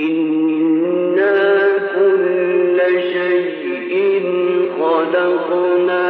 إنا 0.00 1.32
كل 1.96 2.78
شيء 3.12 4.22
خلقناه 4.80 6.05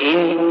إن 0.00 0.45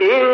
إن 0.00 0.33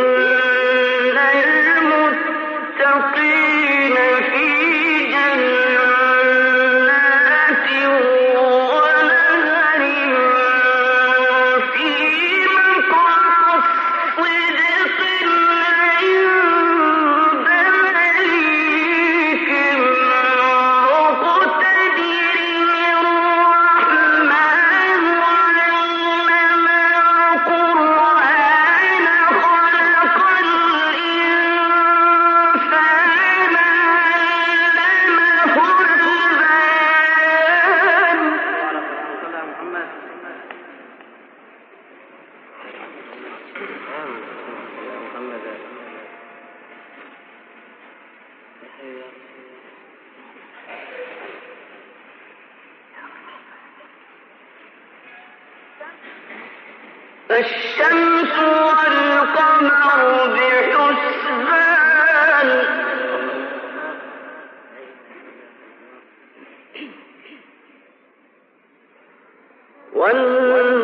بحسبان 69.96 70.79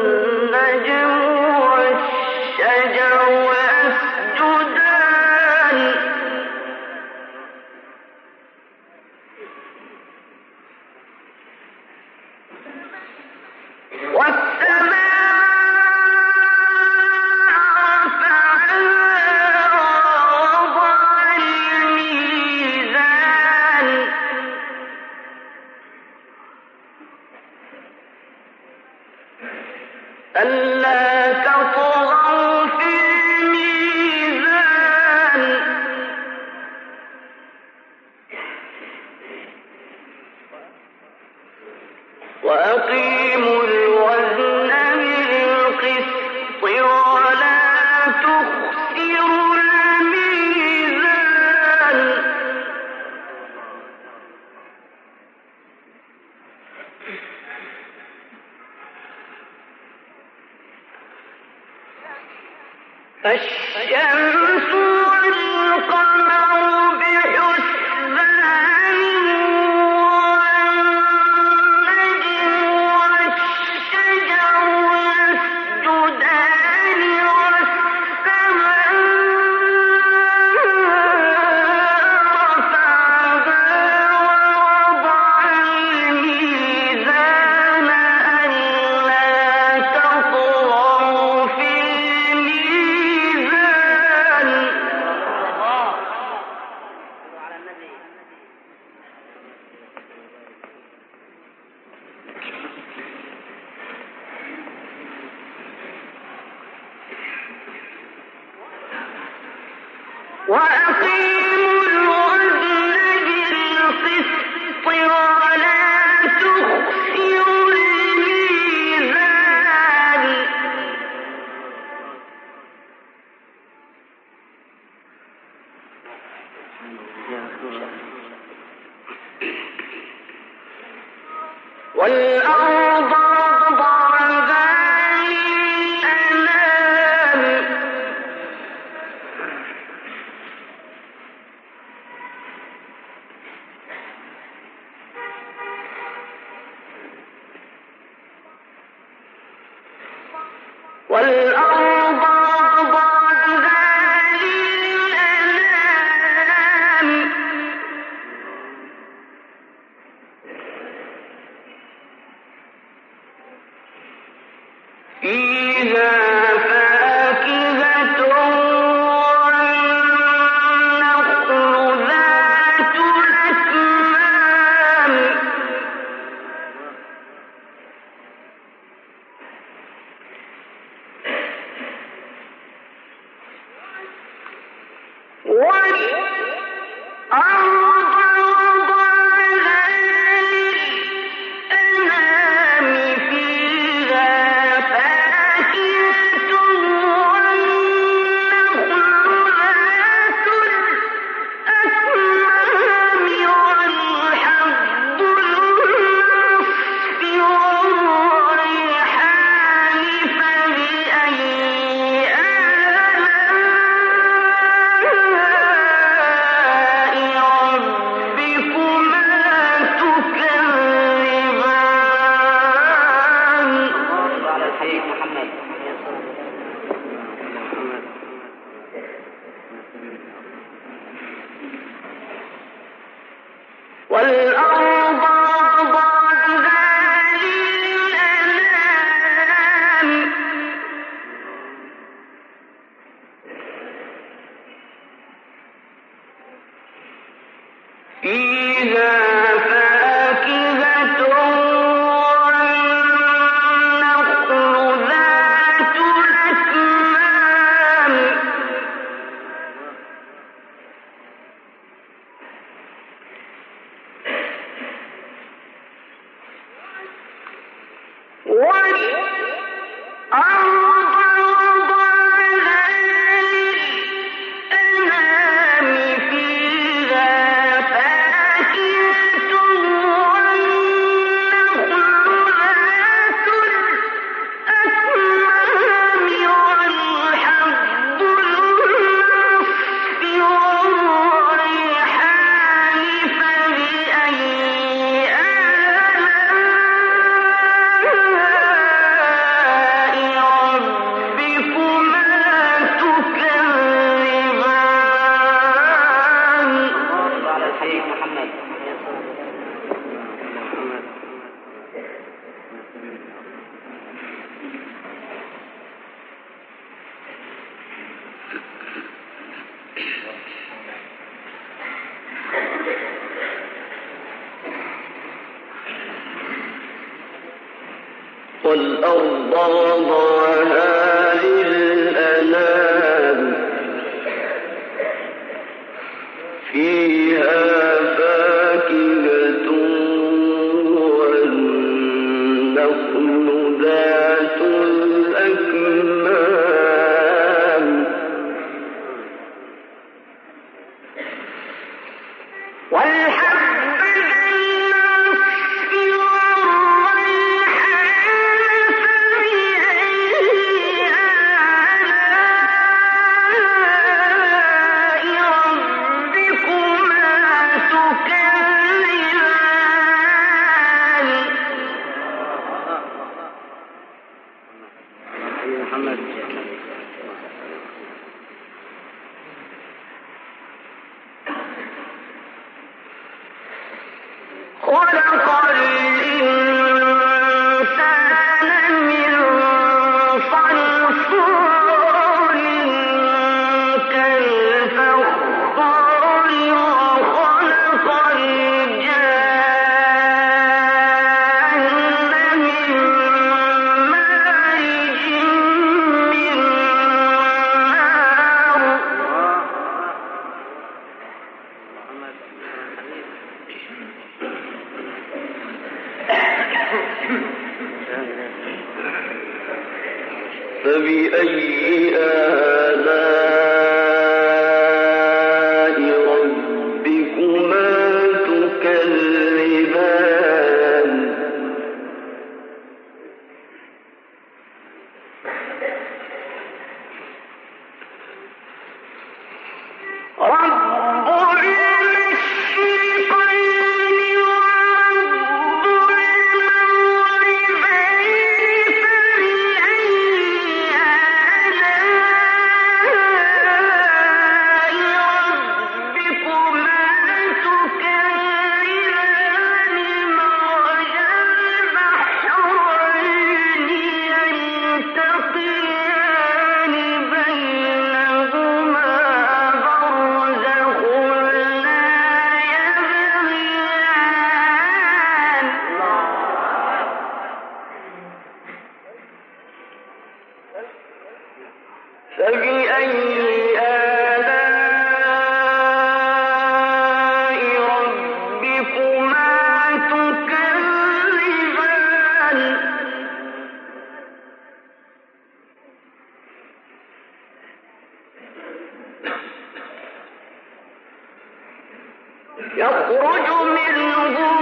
يخرج 502.77 503.49
منهما 503.67 504.56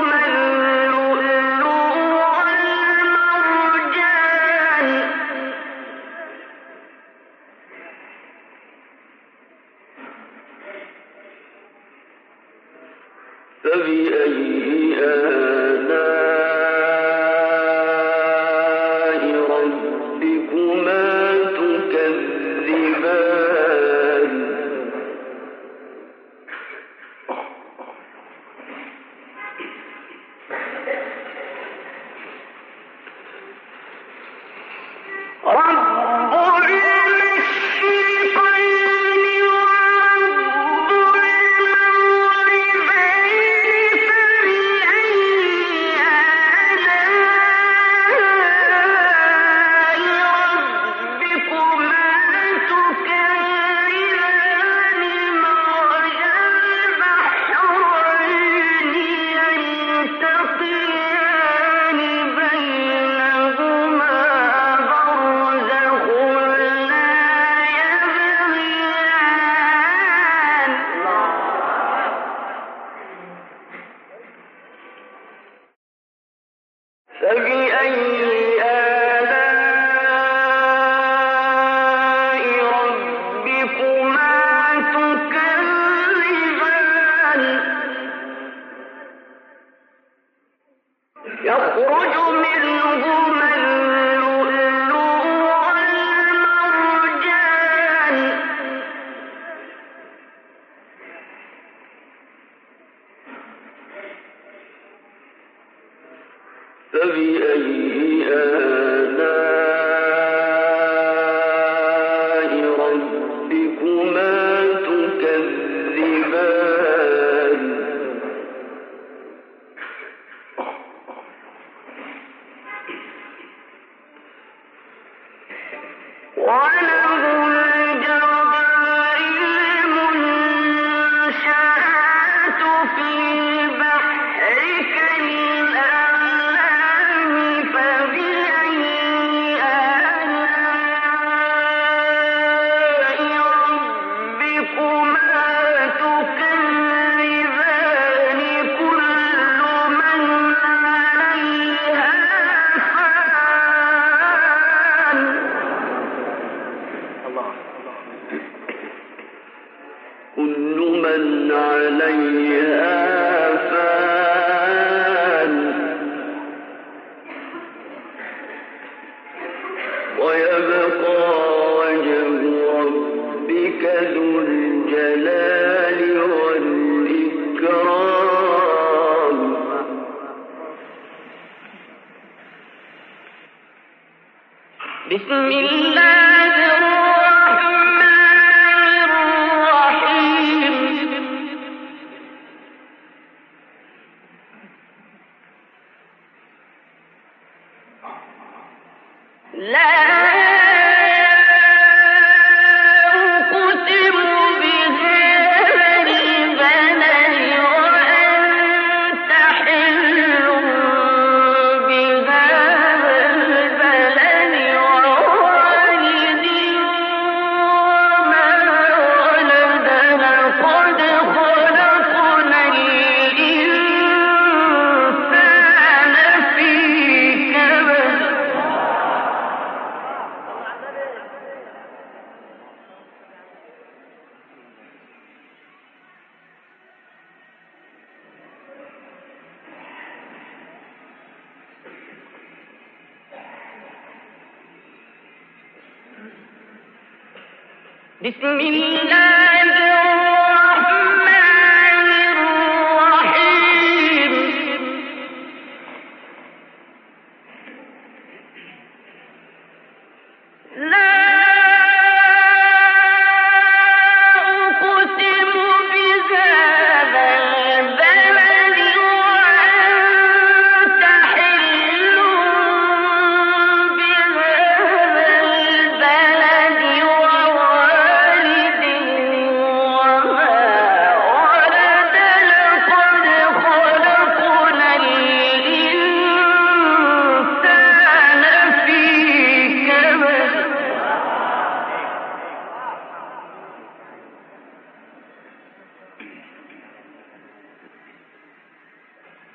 mean 248.52 248.74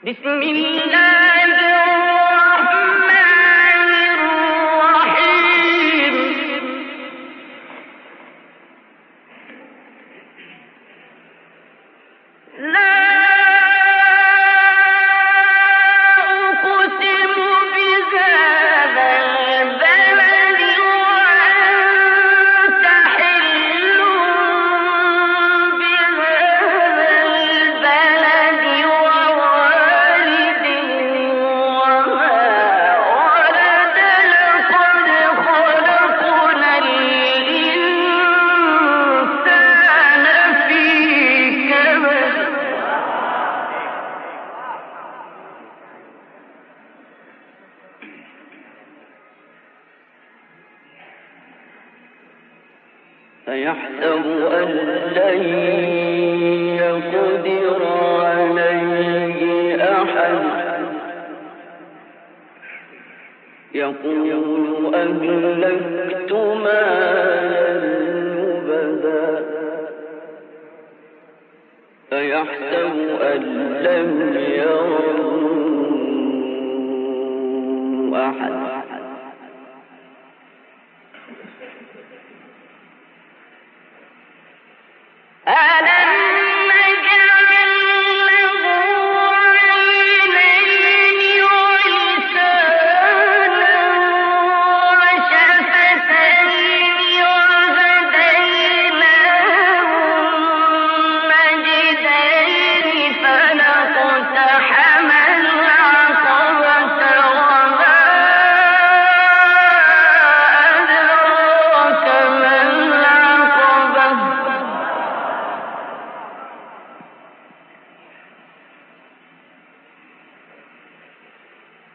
بسم 0.09 0.41
الله 0.41 0.68
أيحسب 53.51 54.25
أن 54.51 54.69
لن 55.15 55.43
يقدر 56.79 57.81
عليه 58.21 59.83
أحد. 59.83 60.39
يقول 63.73 64.95
أهلكت 64.95 66.31
مالا 66.33 67.73
لبدا 68.69 69.45
أيحسب 72.13 72.93
أن 73.21 73.43
لم 73.83 74.11
يره 74.37 75.38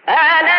And 0.07 0.54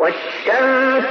والشمس 0.00 1.04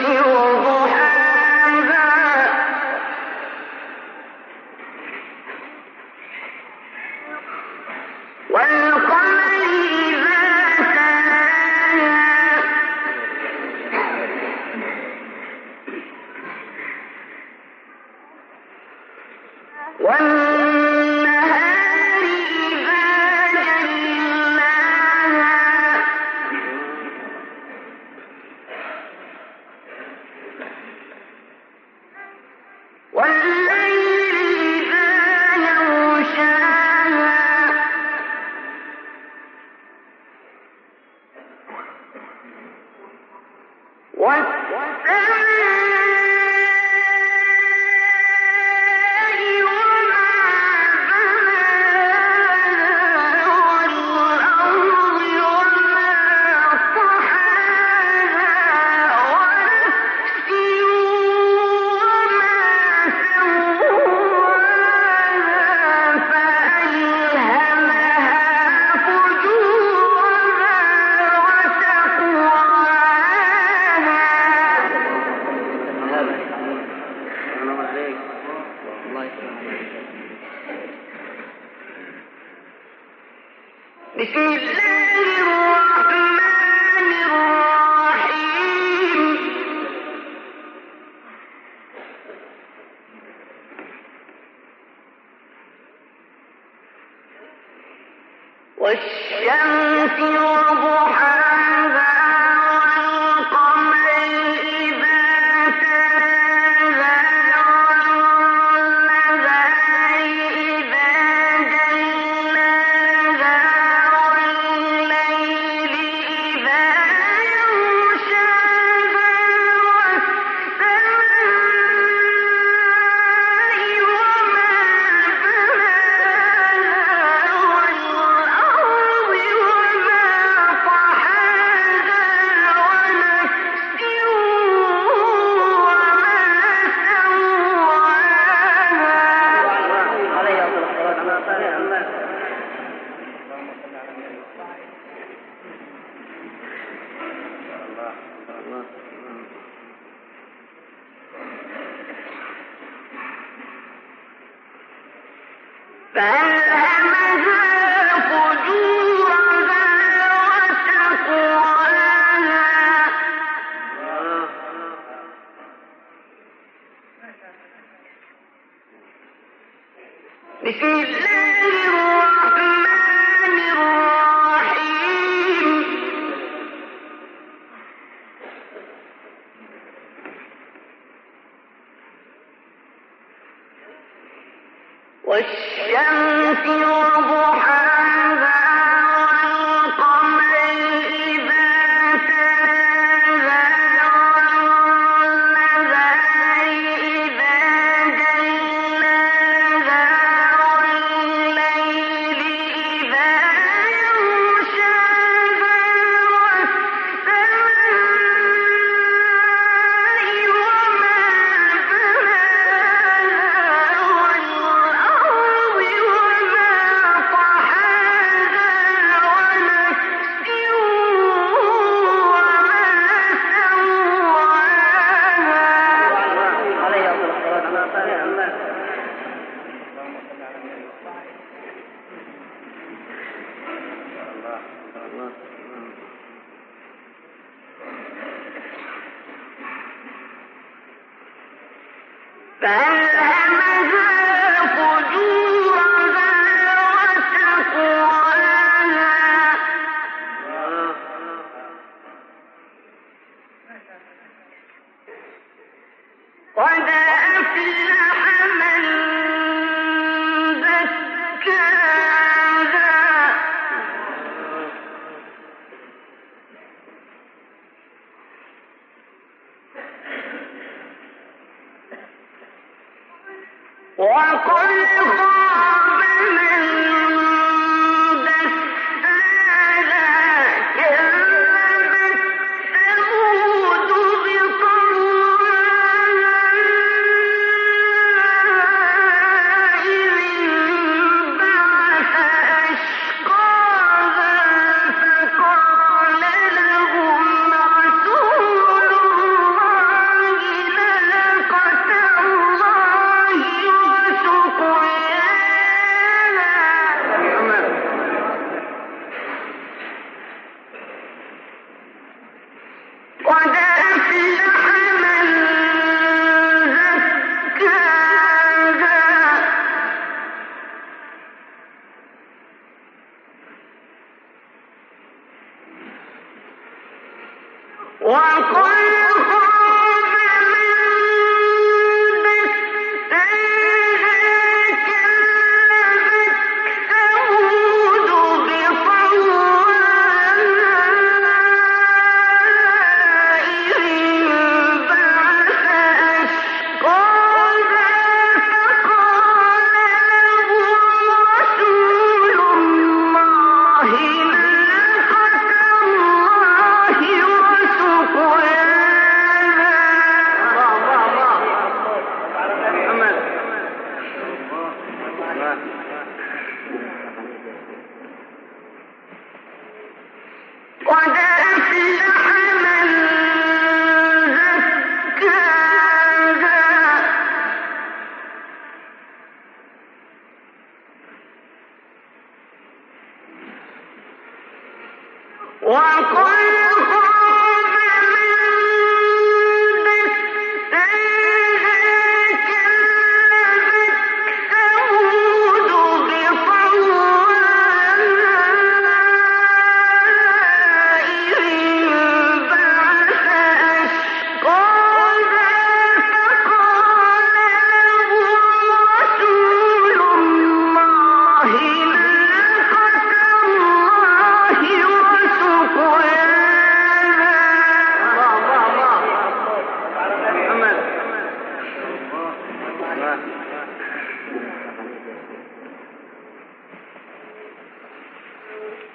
Bye. 156.19 156.58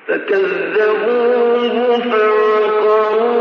فكذبوه 0.09 1.99
فعقروها 1.99 3.34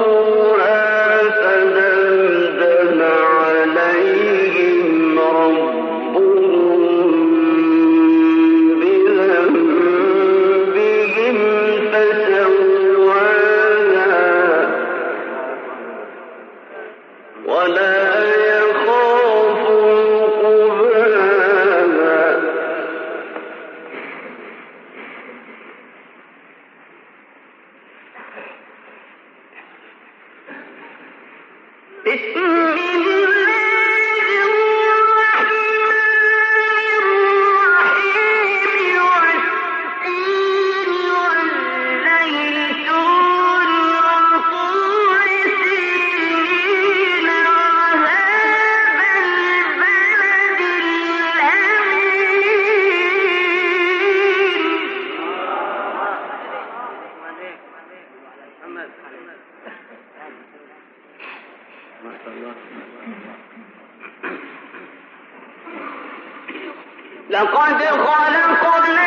لقد 67.29 67.79
خلقنا 67.85 69.02